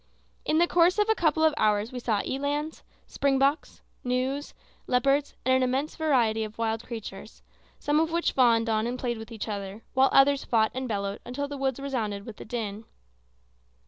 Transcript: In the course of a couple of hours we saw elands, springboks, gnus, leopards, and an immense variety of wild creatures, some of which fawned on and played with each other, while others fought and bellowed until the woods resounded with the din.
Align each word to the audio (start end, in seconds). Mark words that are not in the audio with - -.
In 0.45 0.57
the 0.57 0.65
course 0.67 0.97
of 0.97 1.09
a 1.09 1.13
couple 1.13 1.43
of 1.43 1.53
hours 1.57 1.91
we 1.91 1.99
saw 1.99 2.21
elands, 2.25 2.81
springboks, 3.05 3.81
gnus, 4.03 4.55
leopards, 4.87 5.35
and 5.45 5.53
an 5.53 5.61
immense 5.61 5.95
variety 5.95 6.43
of 6.43 6.57
wild 6.57 6.83
creatures, 6.83 7.43
some 7.77 7.99
of 7.99 8.11
which 8.11 8.31
fawned 8.31 8.67
on 8.67 8.87
and 8.87 8.97
played 8.97 9.19
with 9.19 9.31
each 9.31 9.47
other, 9.47 9.83
while 9.93 10.09
others 10.11 10.43
fought 10.43 10.71
and 10.73 10.87
bellowed 10.87 11.19
until 11.23 11.47
the 11.47 11.55
woods 11.55 11.79
resounded 11.79 12.25
with 12.25 12.37
the 12.37 12.45
din. 12.45 12.85